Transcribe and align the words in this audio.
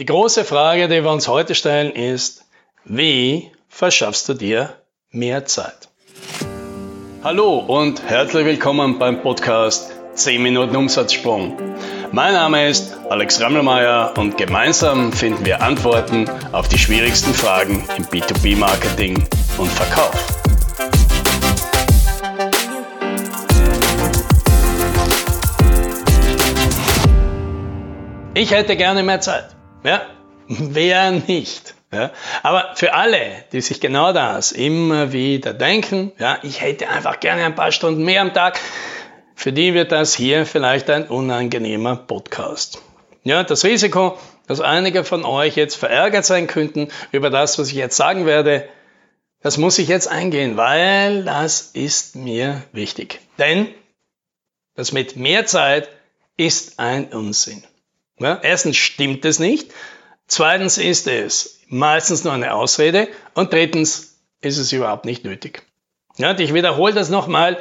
Die 0.00 0.06
große 0.06 0.46
Frage, 0.46 0.88
die 0.88 1.04
wir 1.04 1.10
uns 1.10 1.28
heute 1.28 1.54
stellen, 1.54 1.92
ist, 1.92 2.46
wie 2.86 3.52
verschaffst 3.68 4.30
du 4.30 4.32
dir 4.32 4.78
mehr 5.10 5.44
Zeit? 5.44 5.90
Hallo 7.22 7.58
und 7.58 8.02
herzlich 8.08 8.46
willkommen 8.46 8.98
beim 8.98 9.20
Podcast 9.20 9.92
10 10.14 10.42
Minuten 10.42 10.74
Umsatzsprung. 10.74 11.54
Mein 12.12 12.32
Name 12.32 12.66
ist 12.66 12.96
Alex 13.10 13.42
Rammelmeier 13.42 14.14
und 14.16 14.38
gemeinsam 14.38 15.12
finden 15.12 15.44
wir 15.44 15.60
Antworten 15.60 16.24
auf 16.52 16.66
die 16.68 16.78
schwierigsten 16.78 17.34
Fragen 17.34 17.84
im 17.98 18.06
B2B-Marketing 18.06 19.22
und 19.58 19.68
Verkauf. 19.70 20.14
Ich 28.32 28.50
hätte 28.50 28.76
gerne 28.76 29.02
mehr 29.02 29.20
Zeit. 29.20 29.59
Ja, 29.82 30.02
wer 30.48 31.10
nicht? 31.12 31.74
Ja, 31.92 32.12
aber 32.44 32.76
für 32.76 32.94
alle, 32.94 33.44
die 33.52 33.60
sich 33.60 33.80
genau 33.80 34.12
das 34.12 34.52
immer 34.52 35.12
wieder 35.12 35.52
denken, 35.52 36.12
ja, 36.18 36.38
ich 36.42 36.60
hätte 36.60 36.88
einfach 36.88 37.18
gerne 37.18 37.44
ein 37.44 37.56
paar 37.56 37.72
Stunden 37.72 38.04
mehr 38.04 38.20
am 38.20 38.32
Tag, 38.32 38.60
für 39.34 39.52
die 39.52 39.74
wird 39.74 39.90
das 39.90 40.14
hier 40.14 40.46
vielleicht 40.46 40.88
ein 40.88 41.08
unangenehmer 41.08 41.96
Podcast. 41.96 42.80
Ja, 43.24 43.42
das 43.42 43.64
Risiko, 43.64 44.18
dass 44.46 44.60
einige 44.60 45.02
von 45.02 45.24
euch 45.24 45.56
jetzt 45.56 45.74
verärgert 45.74 46.24
sein 46.24 46.46
könnten 46.46 46.88
über 47.10 47.28
das, 47.28 47.58
was 47.58 47.68
ich 47.68 47.74
jetzt 47.74 47.96
sagen 47.96 48.24
werde, 48.24 48.68
das 49.42 49.56
muss 49.56 49.78
ich 49.78 49.88
jetzt 49.88 50.06
eingehen, 50.06 50.56
weil 50.56 51.24
das 51.24 51.62
ist 51.72 52.14
mir 52.14 52.62
wichtig. 52.72 53.20
Denn 53.38 53.66
das 54.76 54.92
mit 54.92 55.16
mehr 55.16 55.46
Zeit 55.46 55.88
ist 56.36 56.78
ein 56.78 57.06
Unsinn. 57.06 57.64
Ja, 58.20 58.38
erstens 58.42 58.76
stimmt 58.76 59.24
es 59.24 59.38
nicht. 59.38 59.72
Zweitens 60.26 60.78
ist 60.78 61.08
es 61.08 61.60
meistens 61.68 62.22
nur 62.22 62.32
eine 62.32 62.54
Ausrede. 62.54 63.08
Und 63.34 63.52
drittens 63.52 64.20
ist 64.40 64.58
es 64.58 64.72
überhaupt 64.72 65.06
nicht 65.06 65.24
nötig. 65.24 65.62
Ja, 66.18 66.38
ich 66.38 66.54
wiederhole 66.54 66.92
das 66.92 67.08
nochmal, 67.08 67.58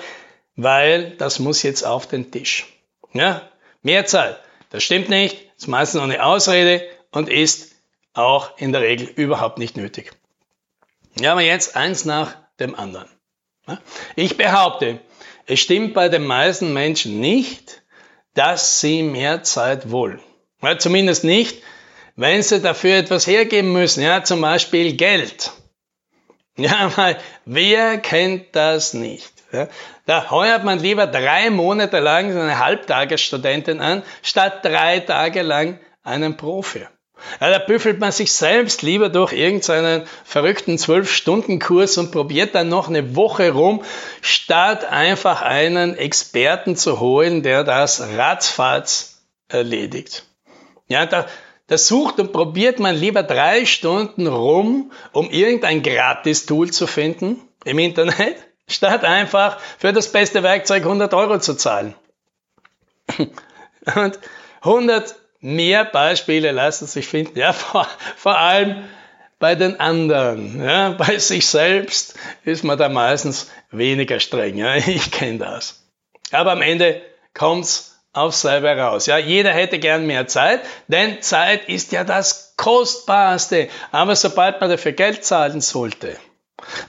weil 0.56 1.16
das 1.18 1.40
muss 1.40 1.64
jetzt 1.64 1.84
auf 1.84 2.08
den 2.08 2.30
Tisch. 2.32 2.68
Ja, 3.14 3.50
mehr 3.82 4.06
Zeit. 4.06 4.38
Das 4.70 4.84
stimmt 4.84 5.10
nicht. 5.10 5.38
Ist 5.58 5.68
meistens 5.68 5.96
nur 5.96 6.04
eine 6.04 6.24
Ausrede 6.24 6.84
und 7.12 7.30
ist 7.30 7.76
auch 8.14 8.58
in 8.58 8.72
der 8.72 8.82
Regel 8.82 9.08
überhaupt 9.08 9.58
nicht 9.60 9.78
nötig. 9.78 10.12
Ja, 11.20 11.32
aber 11.32 11.42
jetzt 11.42 11.76
eins 11.76 12.06
nach 12.06 12.36
dem 12.60 12.76
anderen. 12.76 13.08
Ich 14.16 14.36
behaupte, 14.36 15.00
es 15.46 15.60
stimmt 15.60 15.94
bei 15.94 16.10
den 16.10 16.26
meisten 16.26 16.74
Menschen 16.74 17.20
nicht, 17.20 17.82
dass 18.34 18.82
sie 18.82 19.04
mehr 19.04 19.44
Zeit 19.44 19.92
wollen. 19.92 20.22
Ja, 20.62 20.78
zumindest 20.78 21.24
nicht, 21.24 21.62
wenn 22.16 22.44
sie 22.44 22.62
dafür 22.62 22.98
etwas 22.98 23.28
hergeben 23.28 23.72
müssen, 23.72 24.04
ja, 24.04 24.24
zum 24.24 24.42
Beispiel 24.42 24.94
Geld. 24.94 25.52
Ja, 26.58 26.92
weil 26.98 27.18
wer 27.46 27.98
kennt 28.00 28.54
das 28.54 28.94
nicht? 28.94 29.32
Ja? 29.54 29.70
Da 30.06 30.30
heuert 30.30 30.66
man 30.66 30.80
lieber 30.80 31.08
drei 31.08 31.50
Monate 31.50 32.00
lang 32.00 32.32
eine 32.32 32.60
Halbtagesstudentin 32.60 33.80
an, 33.80 34.04
statt 34.22 34.66
drei 34.66 35.00
Tage 35.00 35.42
lang 35.42 35.80
einen 36.04 36.36
Profi. 36.36 36.86
Ja, 37.42 37.50
da 37.50 37.60
büffelt 37.60 38.00
man 38.00 38.12
sich 38.12 38.32
selbst 38.32 38.82
lieber 38.82 39.10
durch 39.10 39.34
irgendeinen 39.34 40.06
verrückten 40.24 40.78
Zwölf-Stunden-Kurs 40.78 41.98
und 41.98 42.12
probiert 42.12 42.56
dann 42.56 42.70
noch 42.70 42.88
eine 42.88 43.16
Woche 43.16 43.52
rum, 43.52 43.84
statt 44.22 44.86
einfach 44.86 45.42
einen 45.42 45.98
Experten 45.98 46.76
zu 46.76 47.00
holen, 47.00 47.44
der 47.44 47.64
das 47.64 48.02
ratzfatz 48.02 49.22
erledigt. 49.50 50.29
Ja, 50.90 51.06
da, 51.06 51.28
da 51.68 51.78
sucht 51.78 52.20
und 52.20 52.34
probiert 52.34 52.80
man 52.80 52.96
lieber 52.96 53.24
drei 53.24 53.66
Stunden 53.66 54.28
rum, 54.28 54.92
um 55.14 55.30
irgendein 55.30 55.84
Gratis-Tool 55.84 56.72
zu 56.72 56.88
finden 56.88 57.40
im 57.64 57.80
Internet, 57.80 58.36
statt 58.68 59.06
einfach 59.06 59.60
für 59.78 59.94
das 59.94 60.12
beste 60.12 60.44
Werkzeug 60.44 60.84
100 60.84 61.14
Euro 61.14 61.40
zu 61.40 61.54
zahlen. 61.54 61.96
Und 63.96 64.20
100 64.62 65.16
mehr 65.40 65.86
Beispiele 65.86 66.52
lassen 66.52 66.88
sich 66.88 67.08
finden, 67.08 67.38
ja, 67.38 67.54
vor, 67.54 67.88
vor 68.18 68.38
allem 68.38 68.84
bei 69.38 69.56
den 69.56 69.80
anderen. 69.80 70.62
Ja, 70.62 70.90
bei 70.90 71.18
sich 71.18 71.48
selbst 71.48 72.16
ist 72.44 72.64
man 72.64 72.78
da 72.78 72.90
meistens 72.90 73.50
weniger 73.72 74.20
streng. 74.20 74.58
Ja, 74.58 74.76
ich 74.76 75.12
kenne 75.12 75.40
das. 75.40 75.84
Aber 76.32 76.52
am 76.52 76.62
Ende 76.62 77.02
kommt's 77.34 77.99
auf 78.20 78.36
selber 78.36 78.78
raus. 78.78 79.06
Ja, 79.06 79.18
jeder 79.18 79.52
hätte 79.52 79.80
gern 79.80 80.06
mehr 80.06 80.28
Zeit, 80.28 80.62
denn 80.88 81.22
Zeit 81.22 81.68
ist 81.68 81.92
ja 81.92 82.04
das 82.04 82.54
Kostbarste. 82.58 83.70
Aber 83.92 84.16
sobald 84.16 84.60
man 84.62 84.70
dafür 84.70 84.92
Geld 84.92 85.24
zahlen 85.24 85.62
sollte, 85.62 86.18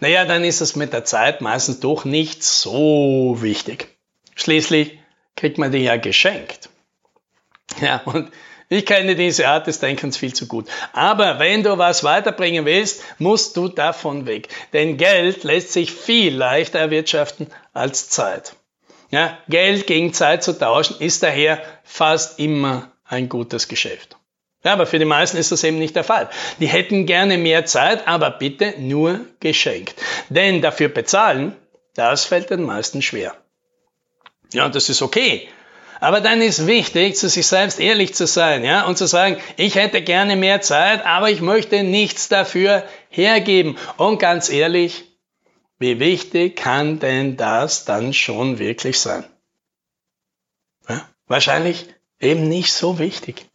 naja, 0.00 0.24
dann 0.24 0.44
ist 0.44 0.60
es 0.60 0.76
mit 0.76 0.92
der 0.92 1.04
Zeit 1.04 1.40
meistens 1.40 1.80
doch 1.80 2.04
nicht 2.04 2.42
so 2.42 3.36
wichtig. 3.38 3.88
Schließlich 4.34 4.98
kriegt 5.36 5.58
man 5.58 5.72
die 5.72 5.78
ja 5.78 5.96
geschenkt. 5.96 6.68
Ja, 7.80 8.02
und 8.04 8.30
ich 8.68 8.86
kenne 8.86 9.16
diese 9.16 9.48
Art 9.48 9.66
des 9.66 9.80
Denkens 9.80 10.16
viel 10.16 10.32
zu 10.32 10.46
gut. 10.46 10.68
Aber 10.92 11.38
wenn 11.38 11.62
du 11.62 11.78
was 11.78 12.04
weiterbringen 12.04 12.64
willst, 12.64 13.02
musst 13.18 13.56
du 13.56 13.68
davon 13.68 14.26
weg. 14.26 14.48
Denn 14.72 14.96
Geld 14.96 15.44
lässt 15.44 15.72
sich 15.72 15.92
viel 15.92 16.34
leichter 16.34 16.78
erwirtschaften 16.78 17.48
als 17.72 18.08
Zeit. 18.08 18.54
Ja, 19.10 19.38
Geld 19.48 19.86
gegen 19.86 20.12
Zeit 20.12 20.42
zu 20.44 20.56
tauschen 20.58 20.96
ist 21.00 21.22
daher 21.22 21.60
fast 21.82 22.38
immer 22.38 22.92
ein 23.04 23.28
gutes 23.28 23.66
Geschäft. 23.66 24.16
Ja, 24.62 24.74
aber 24.74 24.86
für 24.86 24.98
die 24.98 25.04
meisten 25.04 25.36
ist 25.36 25.52
das 25.52 25.64
eben 25.64 25.78
nicht 25.78 25.96
der 25.96 26.04
Fall. 26.04 26.28
Die 26.60 26.68
hätten 26.68 27.06
gerne 27.06 27.38
mehr 27.38 27.64
Zeit, 27.64 28.06
aber 28.06 28.30
bitte 28.30 28.74
nur 28.78 29.20
geschenkt. 29.40 29.94
Denn 30.28 30.60
dafür 30.60 30.88
bezahlen, 30.88 31.56
das 31.94 32.24
fällt 32.24 32.50
den 32.50 32.62
meisten 32.62 33.02
schwer. 33.02 33.34
Ja, 34.52 34.68
das 34.68 34.88
ist 34.88 35.02
okay. 35.02 35.48
Aber 35.98 36.20
dann 36.20 36.40
ist 36.40 36.66
wichtig, 36.66 37.16
zu 37.16 37.28
sich 37.28 37.46
selbst 37.46 37.78
ehrlich 37.78 38.14
zu 38.14 38.26
sein, 38.26 38.64
ja, 38.64 38.86
und 38.86 38.96
zu 38.96 39.06
sagen, 39.06 39.36
ich 39.56 39.74
hätte 39.74 40.00
gerne 40.00 40.34
mehr 40.34 40.62
Zeit, 40.62 41.04
aber 41.04 41.30
ich 41.30 41.42
möchte 41.42 41.82
nichts 41.82 42.28
dafür 42.28 42.84
hergeben. 43.10 43.76
Und 43.98 44.18
ganz 44.18 44.50
ehrlich, 44.50 45.09
wie 45.80 45.98
wichtig 45.98 46.56
kann 46.56 47.00
denn 47.00 47.36
das 47.36 47.86
dann 47.86 48.12
schon 48.12 48.58
wirklich 48.58 49.00
sein? 49.00 49.24
Ja, 50.88 51.08
wahrscheinlich 51.26 51.86
eben 52.20 52.48
nicht 52.48 52.72
so 52.72 52.98
wichtig. 52.98 53.46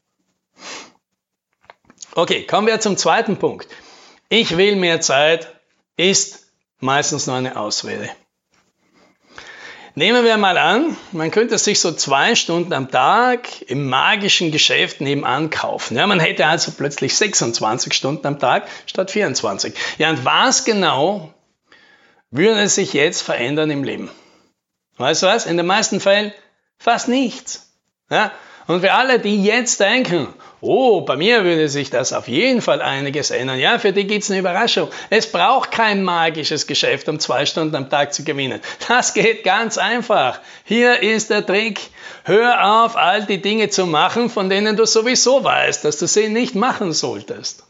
Okay, 2.16 2.46
kommen 2.46 2.68
wir 2.68 2.80
zum 2.80 2.98
zweiten 2.98 3.38
Punkt. 3.38 3.68
Ich 4.28 4.58
will 4.58 4.76
mehr 4.76 5.02
Zeit 5.02 5.54
ist 5.98 6.48
meistens 6.80 7.28
nur 7.28 7.36
eine 7.36 7.58
Ausrede. 7.58 8.10
Nehmen 9.94 10.26
wir 10.26 10.38
mal 10.38 10.58
an, 10.58 10.98
man 11.12 11.30
könnte 11.30 11.58
sich 11.58 11.80
so 11.80 11.92
zwei 11.92 12.36
Stunden 12.36 12.74
am 12.74 12.90
Tag 12.90 13.62
im 13.70 13.88
magischen 13.88 14.52
Geschäft 14.52 15.00
nebenan 15.00 15.52
kaufen. 15.52 15.96
Ja, 15.96 16.08
man 16.08 16.20
hätte 16.20 16.48
also 16.48 16.72
plötzlich 16.72 17.16
26 17.16 17.94
Stunden 17.94 18.26
am 18.26 18.40
Tag 18.40 18.68
statt 18.88 19.12
24. 19.12 19.74
Ja, 20.00 20.10
und 20.10 20.26
was 20.26 20.66
genau 20.66 21.35
würde 22.38 22.68
sich 22.70 22.94
jetzt 22.94 23.22
verändern 23.22 23.72
im 23.72 23.84
Leben? 23.84 24.10
Weißt 24.98 25.24
du 25.24 25.28
was? 25.28 25.46
In 25.46 25.58
den 25.58 25.66
meisten 25.66 26.00
Fällen 26.00 26.34
fast 26.78 27.08
nichts. 27.08 27.70
Ja? 28.10 28.32
Und 28.68 28.82
für 28.82 28.94
alle, 28.94 29.20
die 29.20 29.44
jetzt 29.44 29.80
denken, 29.80 30.28
oh, 30.60 31.02
bei 31.02 31.16
mir 31.16 31.44
würde 31.44 31.70
sich 31.70 31.92
das 31.92 32.14
auf 32.14 32.28
jeden 32.28 32.62
Fall 32.62 32.82
einiges 32.82 33.30
ändern, 33.30 33.60
ja, 33.60 33.78
für 33.78 33.94
die 33.94 34.08
gibt's 34.08 34.32
eine 34.32 34.40
Überraschung. 34.40 34.90
Es 35.12 35.32
braucht 35.32 35.72
kein 35.72 36.04
magisches 36.04 36.66
Geschäft, 36.66 37.08
um 37.08 37.20
zwei 37.20 37.46
Stunden 37.46 37.76
am 37.76 37.90
Tag 37.92 38.14
zu 38.14 38.24
gewinnen. 38.24 38.62
Das 38.88 39.14
geht 39.14 39.44
ganz 39.44 39.78
einfach. 39.78 40.40
Hier 40.64 41.02
ist 41.04 41.30
der 41.30 41.46
Trick. 41.46 41.80
Hör 42.24 42.84
auf, 42.84 42.96
all 42.96 43.24
die 43.26 43.42
Dinge 43.42 43.70
zu 43.70 43.86
machen, 43.86 44.32
von 44.32 44.50
denen 44.50 44.76
du 44.76 44.86
sowieso 44.86 45.44
weißt, 45.44 45.86
dass 45.86 45.98
du 45.98 46.08
sie 46.08 46.30
nicht 46.30 46.56
machen 46.56 46.92
solltest. 46.92 47.64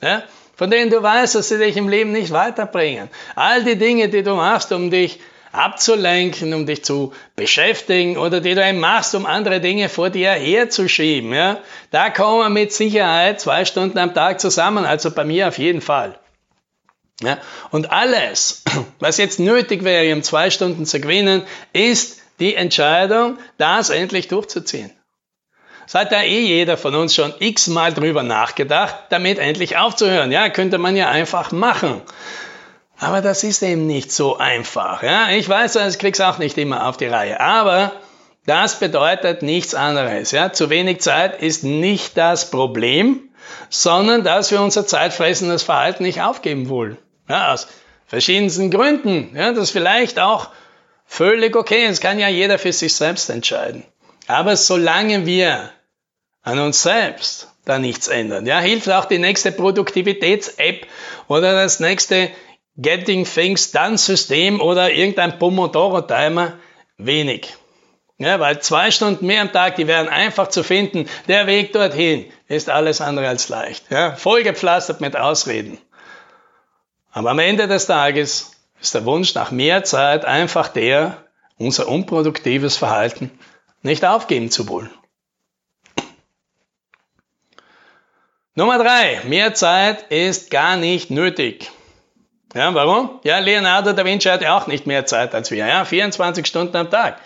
Ja? 0.00 0.22
von 0.58 0.72
denen 0.72 0.90
du 0.90 1.00
weißt, 1.00 1.36
dass 1.36 1.48
sie 1.48 1.58
dich 1.58 1.76
im 1.76 1.88
Leben 1.88 2.10
nicht 2.10 2.32
weiterbringen. 2.32 3.08
All 3.36 3.62
die 3.62 3.76
Dinge, 3.76 4.08
die 4.08 4.24
du 4.24 4.34
machst, 4.34 4.72
um 4.72 4.90
dich 4.90 5.20
abzulenken, 5.52 6.52
um 6.52 6.66
dich 6.66 6.84
zu 6.84 7.12
beschäftigen 7.36 8.16
oder 8.16 8.40
die 8.40 8.56
du 8.56 8.68
eben 8.68 8.80
machst, 8.80 9.14
um 9.14 9.24
andere 9.24 9.60
Dinge 9.60 9.88
vor 9.88 10.10
dir 10.10 10.32
herzuschieben. 10.32 11.32
Ja? 11.32 11.58
Da 11.92 12.10
kommen 12.10 12.52
mit 12.52 12.72
Sicherheit 12.72 13.40
zwei 13.40 13.64
Stunden 13.64 13.98
am 13.98 14.14
Tag 14.14 14.40
zusammen, 14.40 14.84
also 14.84 15.12
bei 15.12 15.24
mir 15.24 15.46
auf 15.46 15.58
jeden 15.58 15.80
Fall. 15.80 16.18
Ja? 17.22 17.38
Und 17.70 17.92
alles, 17.92 18.64
was 18.98 19.16
jetzt 19.16 19.38
nötig 19.38 19.84
wäre, 19.84 20.12
um 20.12 20.24
zwei 20.24 20.50
Stunden 20.50 20.86
zu 20.86 21.00
gewinnen, 21.00 21.44
ist 21.72 22.20
die 22.40 22.56
Entscheidung, 22.56 23.38
das 23.58 23.90
endlich 23.90 24.26
durchzuziehen. 24.26 24.90
Es 25.88 25.94
hat 25.94 26.12
ja 26.12 26.20
eh 26.20 26.40
jeder 26.40 26.76
von 26.76 26.94
uns 26.94 27.14
schon 27.14 27.32
x-mal 27.38 27.94
drüber 27.94 28.22
nachgedacht, 28.22 28.94
damit 29.08 29.38
endlich 29.38 29.78
aufzuhören. 29.78 30.30
Ja, 30.30 30.50
könnte 30.50 30.76
man 30.76 30.96
ja 30.96 31.08
einfach 31.08 31.50
machen. 31.50 32.02
Aber 32.98 33.22
das 33.22 33.42
ist 33.42 33.62
eben 33.62 33.86
nicht 33.86 34.12
so 34.12 34.36
einfach. 34.36 35.02
Ja, 35.02 35.30
ich 35.30 35.48
weiß, 35.48 35.76
ich 35.76 35.98
krieg's 35.98 36.20
auch 36.20 36.36
nicht 36.36 36.58
immer 36.58 36.86
auf 36.86 36.98
die 36.98 37.06
Reihe. 37.06 37.40
Aber 37.40 37.92
das 38.44 38.78
bedeutet 38.78 39.40
nichts 39.40 39.74
anderes. 39.74 40.30
Ja, 40.30 40.52
zu 40.52 40.68
wenig 40.68 41.00
Zeit 41.00 41.40
ist 41.40 41.64
nicht 41.64 42.18
das 42.18 42.50
Problem, 42.50 43.22
sondern 43.70 44.24
dass 44.24 44.50
wir 44.50 44.60
unser 44.60 44.86
zeitfressendes 44.86 45.62
Verhalten 45.62 46.02
nicht 46.02 46.20
aufgeben 46.20 46.68
wollen. 46.68 46.98
Ja, 47.30 47.54
aus 47.54 47.66
verschiedensten 48.06 48.70
Gründen. 48.70 49.34
Ja, 49.34 49.52
das 49.52 49.64
ist 49.64 49.70
vielleicht 49.70 50.20
auch 50.20 50.50
völlig 51.06 51.56
okay. 51.56 51.88
Das 51.88 52.02
kann 52.02 52.18
ja 52.18 52.28
jeder 52.28 52.58
für 52.58 52.74
sich 52.74 52.94
selbst 52.94 53.30
entscheiden. 53.30 53.84
Aber 54.26 54.54
solange 54.54 55.24
wir 55.24 55.70
an 56.48 56.58
uns 56.60 56.82
selbst 56.82 57.48
da 57.66 57.78
nichts 57.78 58.08
ändern, 58.08 58.46
ja, 58.46 58.58
hilft 58.58 58.90
auch 58.90 59.04
die 59.04 59.18
nächste 59.18 59.52
Produktivitäts-App 59.52 60.86
oder 61.28 61.52
das 61.52 61.78
nächste 61.78 62.30
Getting 62.78 63.24
Things 63.24 63.70
Done 63.70 63.98
System 63.98 64.60
oder 64.62 64.90
irgendein 64.90 65.38
Pomodoro-Timer 65.38 66.54
wenig. 66.96 67.54
Ja, 68.16 68.40
weil 68.40 68.60
zwei 68.60 68.90
Stunden 68.90 69.26
mehr 69.26 69.42
am 69.42 69.52
Tag, 69.52 69.76
die 69.76 69.86
wären 69.86 70.08
einfach 70.08 70.48
zu 70.48 70.64
finden. 70.64 71.06
Der 71.28 71.46
Weg 71.46 71.72
dorthin 71.74 72.24
ist 72.48 72.70
alles 72.70 73.02
andere 73.02 73.28
als 73.28 73.50
leicht. 73.50 73.90
Ja, 73.90 74.16
vollgepflastert 74.16 75.02
mit 75.02 75.16
Ausreden. 75.16 75.78
Aber 77.12 77.30
am 77.30 77.38
Ende 77.38 77.68
des 77.68 77.86
Tages 77.86 78.52
ist 78.80 78.94
der 78.94 79.04
Wunsch 79.04 79.34
nach 79.34 79.50
mehr 79.50 79.84
Zeit 79.84 80.24
einfach 80.24 80.68
der, 80.68 81.24
unser 81.58 81.88
unproduktives 81.88 82.76
Verhalten 82.76 83.30
nicht 83.82 84.04
aufgeben 84.04 84.50
zu 84.50 84.66
wollen. 84.68 84.90
Nummer 88.54 88.78
drei, 88.78 89.20
mehr 89.24 89.54
Zeit 89.54 90.10
ist 90.10 90.50
gar 90.50 90.76
nicht 90.76 91.10
nötig. 91.10 91.70
Ja, 92.54 92.74
warum? 92.74 93.20
Ja, 93.22 93.38
Leonardo 93.38 93.92
da 93.92 94.04
Vinci 94.04 94.28
hatte 94.28 94.52
auch 94.52 94.66
nicht 94.66 94.86
mehr 94.86 95.06
Zeit 95.06 95.34
als 95.34 95.50
wir. 95.50 95.66
Ja, 95.66 95.84
24 95.84 96.46
Stunden 96.46 96.76
am 96.76 96.90
Tag. 96.90 97.20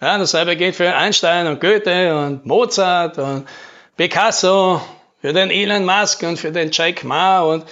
Ja, 0.00 0.18
dasselbe 0.18 0.56
gilt 0.56 0.76
für 0.76 0.94
Einstein 0.94 1.46
und 1.46 1.60
Goethe 1.60 2.14
und 2.16 2.44
Mozart 2.44 3.18
und 3.18 3.48
Picasso, 3.96 4.80
für 5.20 5.32
den 5.32 5.50
Elon 5.50 5.84
Musk 5.84 6.22
und 6.22 6.38
für 6.38 6.52
den 6.52 6.70
Jack 6.72 7.04
Ma 7.04 7.40
und 7.40 7.64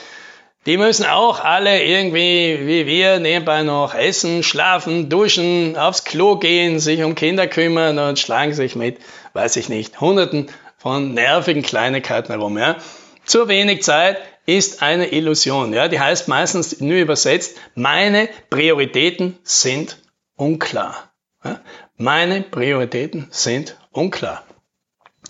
die 0.66 0.76
müssen 0.76 1.06
auch 1.06 1.42
alle 1.42 1.82
irgendwie, 1.82 2.60
wie 2.62 2.86
wir, 2.86 3.18
nebenbei 3.18 3.62
noch 3.62 3.94
essen, 3.94 4.42
schlafen, 4.42 5.08
duschen, 5.08 5.76
aufs 5.76 6.04
Klo 6.04 6.36
gehen, 6.36 6.78
sich 6.80 7.02
um 7.02 7.14
Kinder 7.14 7.46
kümmern 7.46 7.98
und 7.98 8.18
schlagen 8.18 8.52
sich 8.52 8.76
mit, 8.76 8.98
weiß 9.32 9.56
ich 9.56 9.68
nicht, 9.70 10.00
hunderten 10.00 10.50
von 10.80 11.12
nervigen 11.12 11.62
Kleinigkeiten 11.62 12.32
herum. 12.32 12.58
Ja. 12.58 12.76
Zu 13.24 13.48
wenig 13.48 13.82
Zeit 13.82 14.18
ist 14.46 14.82
eine 14.82 15.12
Illusion. 15.12 15.72
Ja. 15.74 15.88
Die 15.88 16.00
heißt 16.00 16.26
meistens 16.26 16.80
nur 16.80 16.96
übersetzt, 16.96 17.56
meine 17.74 18.28
Prioritäten 18.48 19.38
sind 19.42 19.98
unklar. 20.36 21.12
Ja. 21.44 21.60
Meine 21.96 22.40
Prioritäten 22.40 23.28
sind 23.30 23.76
unklar. 23.92 24.42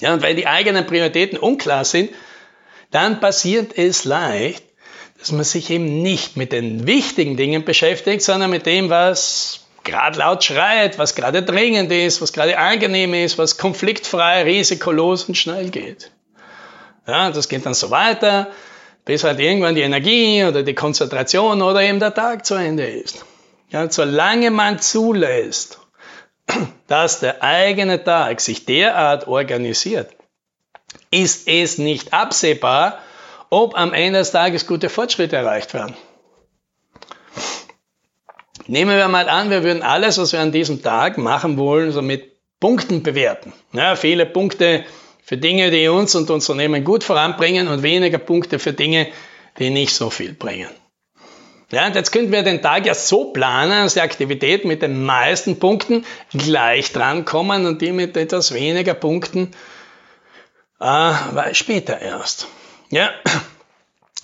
Ja, 0.01 0.15
und 0.15 0.23
wenn 0.23 0.37
die 0.37 0.47
eigenen 0.47 0.87
Prioritäten 0.87 1.37
unklar 1.37 1.85
sind, 1.85 2.11
dann 2.93 3.19
passiert 3.21 3.77
es 3.77 4.05
leicht, 4.05 4.65
dass 5.19 5.33
man 5.33 5.45
sich 5.45 5.69
eben 5.71 6.01
nicht 6.01 6.37
mit 6.37 6.53
den 6.53 6.87
wichtigen 6.87 7.37
Dingen 7.37 7.65
beschäftigt, 7.65 8.23
sondern 8.23 8.51
mit 8.51 8.67
dem, 8.67 8.89
was 8.89 9.67
gerade 9.85 10.19
laut 10.19 10.45
schreit, 10.45 10.99
was 10.99 11.15
gerade 11.15 11.43
dringend 11.43 11.91
ist, 11.91 12.21
was 12.21 12.33
gerade 12.33 12.59
angenehm 12.59 13.15
ist, 13.15 13.39
was 13.39 13.59
konfliktfrei, 13.59 14.43
risikolos 14.43 15.25
und 15.25 15.37
schnell 15.37 15.71
geht. 15.71 16.11
Ja, 17.07 17.31
das 17.31 17.49
geht 17.49 17.67
dann 17.67 17.75
so 17.75 17.91
weiter, 17.91 18.49
bis 19.05 19.25
halt 19.25 19.41
irgendwann 19.41 19.75
die 19.75 19.81
Energie 19.81 20.45
oder 20.45 20.63
die 20.63 20.75
Konzentration 20.75 21.63
oder 21.63 21.83
eben 21.83 21.99
der 21.99 22.15
Tag 22.15 22.47
zu 22.47 22.55
Ende 22.55 22.87
ist. 22.87 23.25
Ja, 23.71 23.91
solange 23.91 24.51
man 24.51 24.79
zulässt, 24.79 25.81
dass 26.87 27.21
der 27.21 27.43
eigene 27.43 28.03
Tag 28.03 28.41
sich 28.41 28.67
derart 28.67 29.29
organisiert, 29.29 30.11
ist 31.11 31.49
es 31.49 31.79
nicht 31.79 32.13
absehbar, 32.13 33.01
ob 33.49 33.77
am 33.77 33.93
Ende 33.93 34.21
des 34.21 34.31
Tages 34.31 34.67
gute 34.67 34.89
Fortschritte 34.89 35.37
erreicht 35.37 35.75
werden. 35.75 35.97
Nehmen 38.71 38.97
wir 38.97 39.09
mal 39.09 39.29
an, 39.29 39.51
wir 39.51 39.65
würden 39.65 39.83
alles, 39.83 40.17
was 40.19 40.33
wir 40.33 40.39
an 40.39 40.53
diesem 40.53 40.81
Tag 40.81 41.19
machen 41.19 41.59
wollen, 41.59 41.91
so 41.91 42.03
mit 42.03 42.37
Punkten 42.61 43.03
bewerten. 43.03 43.53
Ja, 43.73 43.97
viele 43.97 44.27
Punkte 44.27 44.85
für 45.25 45.37
Dinge, 45.37 45.73
die 45.73 45.89
uns 45.89 46.15
und 46.15 46.31
unser 46.31 46.53
Unternehmen 46.53 46.85
gut 46.85 47.03
voranbringen 47.03 47.67
und 47.67 47.83
weniger 47.83 48.19
Punkte 48.19 48.61
für 48.61 48.73
Dinge, 48.73 49.09
die 49.59 49.71
nicht 49.71 49.93
so 49.93 50.09
viel 50.09 50.35
bringen. 50.35 50.71
Ja, 51.73 51.85
und 51.89 51.97
jetzt 51.97 52.13
könnten 52.13 52.31
wir 52.31 52.45
den 52.45 52.63
Tag 52.63 52.87
ja 52.87 52.95
so 52.95 53.33
planen, 53.33 53.83
dass 53.83 53.95
die 53.95 54.03
Aktivität 54.03 54.65
mit 54.65 54.83
den 54.83 55.05
meisten 55.05 55.59
Punkten 55.59 56.07
gleich 56.33 56.93
drankommen 56.93 57.67
und 57.67 57.83
die 57.83 57.91
mit 57.91 58.17
etwas 58.17 58.55
weniger 58.55 58.95
Punkten 58.95 59.51
äh, 60.79 61.13
später 61.55 62.01
erst. 62.01 62.47
Ja, 62.91 63.11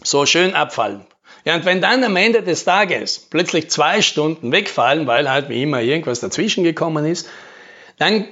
so 0.04 0.24
schön 0.24 0.54
abfallen. 0.54 1.04
Ja, 1.46 1.54
und 1.54 1.64
wenn 1.64 1.80
dann 1.80 2.02
am 2.02 2.16
Ende 2.16 2.42
des 2.42 2.64
Tages 2.64 3.20
plötzlich 3.20 3.70
zwei 3.70 4.02
Stunden 4.02 4.50
wegfallen, 4.50 5.06
weil 5.06 5.30
halt 5.30 5.48
wie 5.48 5.62
immer 5.62 5.80
irgendwas 5.80 6.18
dazwischen 6.18 6.64
gekommen 6.64 7.06
ist, 7.06 7.28
dann 7.98 8.26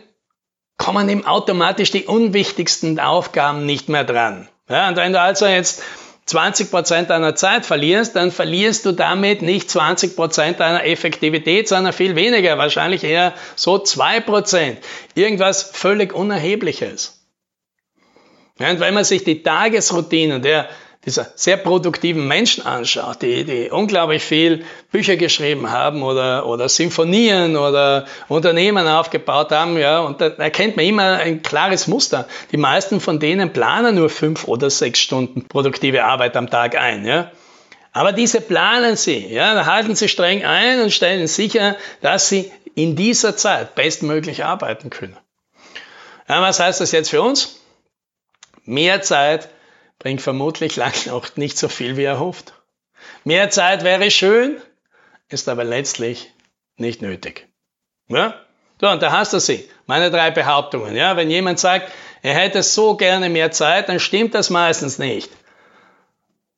kommen 0.79 1.09
eben 1.09 1.25
automatisch 1.25 1.93
die 1.93 2.07
unwichtigsten 2.07 2.99
Aufgaben 2.99 3.67
nicht 3.67 3.89
mehr 3.89 4.03
dran. 4.03 4.49
Ja, 4.69 4.89
und 4.89 4.97
wenn 4.97 5.13
du 5.13 5.21
also 5.21 5.47
jetzt 5.47 5.85
20 6.27 6.73
Prozent 6.73 7.11
deiner 7.11 7.37
Zeit 7.37 7.65
verlierst, 7.65 8.17
dann 8.17 8.33
verlierst 8.33 8.85
du 8.85 8.91
damit 8.91 9.43
nicht 9.43 9.71
20 9.71 10.17
Prozent 10.17 10.59
deiner 10.59 10.85
Effektivität, 10.85 11.69
sondern 11.69 11.93
viel 11.93 12.17
weniger, 12.17 12.59
wahrscheinlich 12.59 13.05
eher 13.05 13.33
so 13.55 13.79
zwei 13.79 14.19
Prozent. 14.19 14.81
Irgendwas 15.15 15.63
völlig 15.63 16.13
Unerhebliches. 16.13 17.25
Ja, 18.59 18.71
und 18.71 18.81
wenn 18.81 18.95
man 18.95 19.05
sich 19.05 19.23
die 19.23 19.45
Tagesroutine 19.45 20.41
der 20.41 20.69
dieser 21.07 21.27
sehr 21.35 21.57
produktiven 21.57 22.27
Menschen 22.27 22.65
anschaut, 22.65 23.23
die, 23.23 23.45
die 23.45 23.71
unglaublich 23.71 24.23
viel 24.23 24.65
Bücher 24.91 25.17
geschrieben 25.17 25.71
haben 25.71 26.03
oder, 26.03 26.47
oder 26.47 26.69
Symphonien 26.69 27.57
oder 27.57 28.07
Unternehmen 28.29 28.87
aufgebaut 28.87 29.51
haben, 29.51 29.77
ja, 29.77 30.01
und 30.01 30.21
da 30.21 30.29
erkennt 30.29 30.77
man 30.77 30.85
immer 30.87 31.19
ein 31.19 31.43
klares 31.43 31.87
Muster. 31.87 32.27
Die 32.53 32.57
meisten 32.57 33.01
von 33.01 33.21
denen 33.21 33.53
planen 33.53 33.97
nur 33.97 34.09
fünf 34.09 34.49
oder 34.49 34.71
sechs 34.71 35.01
Stunden 35.01 35.47
produktive 35.47 36.05
Arbeit 36.05 36.37
am 36.37 36.49
Tag 36.49 36.77
ein, 36.77 37.07
ja. 37.07 37.31
Aber 37.93 38.13
diese 38.13 38.41
planen 38.41 38.97
sie, 38.97 39.27
ja, 39.29 39.67
halten 39.67 39.95
sie 39.95 40.09
streng 40.09 40.45
ein 40.45 40.81
und 40.81 40.93
stellen 40.93 41.29
sicher, 41.29 41.77
dass 42.01 42.29
sie 42.29 42.51
in 42.75 42.97
dieser 42.97 43.37
Zeit 43.37 43.75
bestmöglich 43.77 44.45
arbeiten 44.45 44.91
können. 44.91 45.17
Ja, 46.29 46.43
was 46.43 46.59
heißt 46.59 46.81
das 46.81 46.91
jetzt 46.93 47.11
für 47.11 47.23
uns? 47.23 47.61
Mehr 48.65 49.03
Zeit 49.03 49.49
bringt 49.99 50.23
vermutlich 50.23 50.77
lang 50.77 50.95
noch 51.07 51.37
nicht 51.37 51.59
so 51.59 51.69
viel 51.69 51.97
wie 51.97 52.05
erhofft. 52.05 52.55
Mehr 53.25 53.51
Zeit 53.51 53.85
wäre 53.85 54.11
schön, 54.11 54.61
ist 55.29 55.49
aber 55.49 55.65
letztlich 55.65 56.31
nicht 56.77 57.03
nötig. 57.03 57.49
Ja? 58.09 58.35
So, 58.81 58.89
und 58.89 59.03
da 59.03 59.13
hast 59.13 59.33
du 59.33 59.41
sie. 59.41 59.69
Meine 59.87 60.11
drei 60.11 60.31
Behauptungen. 60.31 60.97
Ja, 60.97 61.17
wenn 61.17 61.31
jemand 61.31 61.59
sagt, 61.59 61.91
er 62.23 62.35
hätte 62.35 62.63
so 62.63 62.97
gerne 62.97 63.29
mehr 63.29 63.51
Zeit, 63.51 63.89
dann 63.89 64.01
stimmt 64.01 64.35
das 64.35 64.51
meistens 64.51 64.99
nicht. 64.99 65.31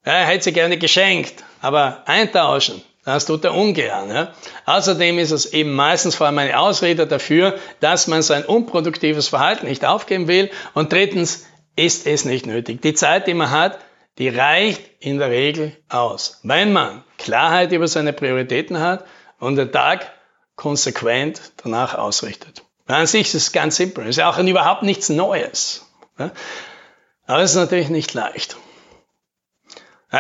Ja, 0.05 0.13
er 0.13 0.27
hätte 0.27 0.45
sie 0.45 0.53
gerne 0.53 0.79
geschenkt, 0.79 1.45
aber 1.61 2.03
eintauschen, 2.07 2.83
das 3.05 3.27
tut 3.27 3.45
er 3.45 3.55
ungern. 3.55 4.09
Ja? 4.09 4.33
Außerdem 4.65 5.19
ist 5.19 5.31
es 5.31 5.47
eben 5.53 5.75
meistens 5.75 6.15
vor 6.15 6.27
allem 6.27 6.39
eine 6.39 6.59
Ausrede 6.59 7.07
dafür, 7.07 7.59
dass 7.81 8.07
man 8.07 8.23
sein 8.23 8.45
unproduktives 8.45 9.29
Verhalten 9.29 9.67
nicht 9.67 9.85
aufgeben 9.85 10.29
will. 10.29 10.51
Und 10.75 10.93
drittens, 10.93 11.47
ist 11.77 12.07
es 12.07 12.25
nicht 12.25 12.47
nötig. 12.47 12.83
Die 12.83 12.95
Zeit, 12.95 13.27
die 13.27 13.35
man 13.35 13.51
hat, 13.51 13.79
die 14.19 14.29
reicht 14.29 14.83
in 14.99 15.19
der 15.19 15.31
Regel 15.31 15.77
aus. 15.89 16.41
Wenn 16.43 16.73
man 16.73 17.05
Klarheit 17.19 17.71
über 17.73 17.87
seine 17.87 18.13
Prioritäten 18.13 18.81
hat 18.81 19.05
und 19.39 19.57
den 19.57 19.71
Tag 19.71 20.11
konsequent 20.57 21.41
danach 21.63 21.95
ausrichtet. 21.95 22.65
An 22.87 23.07
sich 23.07 23.29
ist 23.29 23.35
es 23.35 23.53
ganz 23.53 23.77
simpel. 23.77 24.07
Es 24.07 24.17
ist 24.17 24.23
auch 24.23 24.39
überhaupt 24.39 24.83
nichts 24.83 25.09
Neues. 25.09 25.87
Aber 26.17 27.43
es 27.43 27.51
ist 27.51 27.57
natürlich 27.57 27.91
nicht 27.91 28.15
leicht. 28.15 28.57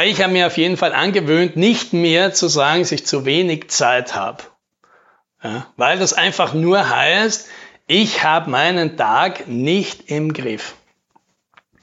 Ich 0.02 0.20
habe 0.20 0.32
mir 0.32 0.48
auf 0.48 0.58
jeden 0.58 0.76
Fall 0.76 0.92
angewöhnt, 0.92 1.56
nicht 1.56 1.92
mehr 1.92 2.34
zu 2.34 2.48
sagen, 2.48 2.80
dass 2.80 2.92
ich 2.92 3.06
zu 3.06 3.24
wenig 3.24 3.70
Zeit 3.70 4.14
habe. 4.14 4.42
Weil 5.76 5.98
das 5.98 6.12
einfach 6.12 6.52
nur 6.54 6.90
heißt, 6.90 7.48
ich 7.86 8.24
habe 8.24 8.50
meinen 8.50 8.96
Tag 8.96 9.46
nicht 9.46 10.10
im 10.10 10.34
Griff. 10.34 10.74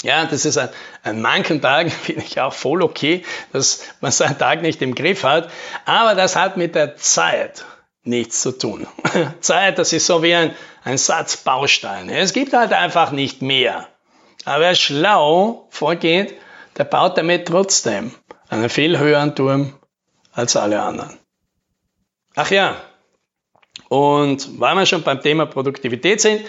Ja, 0.03 0.25
das 0.25 0.45
ist 0.45 0.57
ein, 0.57 0.69
an 1.01 1.21
manchen 1.21 1.61
Tagen 1.61 1.89
finde 2.05 2.23
ich 2.23 2.39
auch 2.39 2.53
voll 2.53 2.83
okay, 2.83 3.23
dass 3.51 3.83
man 4.01 4.11
seinen 4.11 4.37
Tag 4.37 4.61
nicht 4.61 4.81
im 4.81 4.93
Griff 4.93 5.23
hat. 5.23 5.49
Aber 5.85 6.13
das 6.13 6.35
hat 6.35 6.57
mit 6.57 6.75
der 6.75 6.97
Zeit 6.97 7.65
nichts 8.03 8.41
zu 8.41 8.51
tun. 8.51 8.85
Zeit, 9.39 9.79
das 9.79 9.93
ist 9.93 10.05
so 10.05 10.21
wie 10.21 10.35
ein, 10.35 10.55
ein 10.83 10.97
Satz 10.97 11.37
Bausteine. 11.37 12.17
Es 12.17 12.33
gibt 12.33 12.53
halt 12.53 12.73
einfach 12.73 13.11
nicht 13.11 13.41
mehr. 13.41 13.87
Aber 14.45 14.61
wer 14.61 14.75
schlau 14.75 15.67
vorgeht, 15.69 16.35
der 16.77 16.83
baut 16.83 17.17
damit 17.17 17.47
trotzdem 17.47 18.13
einen 18.49 18.69
viel 18.69 18.99
höheren 18.99 19.35
Turm 19.35 19.73
als 20.33 20.55
alle 20.55 20.81
anderen. 20.81 21.17
Ach 22.35 22.51
ja, 22.51 22.75
und 23.89 24.59
weil 24.59 24.75
wir 24.75 24.85
schon 24.85 25.03
beim 25.03 25.21
Thema 25.21 25.45
Produktivität 25.45 26.19
sind, 26.19 26.41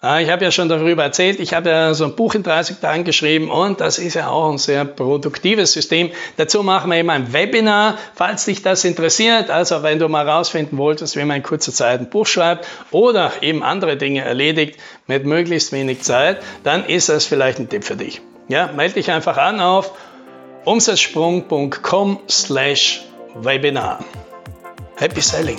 Ich 0.00 0.30
habe 0.30 0.44
ja 0.44 0.52
schon 0.52 0.68
darüber 0.68 1.02
erzählt, 1.02 1.40
ich 1.40 1.54
habe 1.54 1.70
ja 1.70 1.92
so 1.92 2.04
ein 2.04 2.14
Buch 2.14 2.36
in 2.36 2.44
30 2.44 2.78
Tagen 2.78 3.02
geschrieben 3.02 3.50
und 3.50 3.80
das 3.80 3.98
ist 3.98 4.14
ja 4.14 4.28
auch 4.28 4.48
ein 4.48 4.58
sehr 4.58 4.84
produktives 4.84 5.72
System. 5.72 6.12
Dazu 6.36 6.62
machen 6.62 6.92
wir 6.92 6.98
eben 6.98 7.10
ein 7.10 7.32
Webinar, 7.32 7.98
falls 8.14 8.44
dich 8.44 8.62
das 8.62 8.84
interessiert. 8.84 9.50
Also 9.50 9.82
wenn 9.82 9.98
du 9.98 10.08
mal 10.08 10.24
herausfinden 10.24 10.78
wolltest, 10.78 11.16
wie 11.16 11.24
man 11.24 11.38
in 11.38 11.42
kurzer 11.42 11.72
Zeit 11.72 11.98
ein 11.98 12.10
Buch 12.10 12.28
schreibt 12.28 12.68
oder 12.92 13.32
eben 13.40 13.64
andere 13.64 13.96
Dinge 13.96 14.20
erledigt 14.20 14.78
mit 15.08 15.26
möglichst 15.26 15.72
wenig 15.72 16.02
Zeit, 16.02 16.44
dann 16.62 16.84
ist 16.84 17.08
das 17.08 17.26
vielleicht 17.26 17.58
ein 17.58 17.68
Tipp 17.68 17.82
für 17.82 17.96
dich. 17.96 18.20
Ja, 18.46 18.70
melde 18.70 18.94
dich 18.94 19.10
einfach 19.10 19.36
an 19.36 19.58
auf 19.58 19.90
umsatzsprung.com 20.64 22.20
slash 22.28 23.02
Webinar. 23.34 23.98
Happy 24.96 25.20
Selling! 25.20 25.58